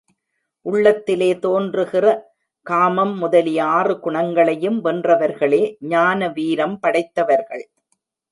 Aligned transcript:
உள்ளத்திலே 0.65 1.27
தோன்றுகிற 1.39 2.05
காமம் 2.65 3.13
முதலிய 3.17 3.59
ஆறு 3.75 3.93
குணங்களையும் 3.99 4.79
வென்றவர்களே 4.85 5.61
ஞான 5.91 6.29
வீரம் 6.29 6.75
படைத்தவர்கள். 6.79 7.63